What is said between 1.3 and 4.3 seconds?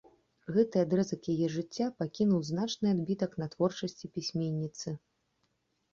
яе жыцця пакінуў значны адбітак на творчасці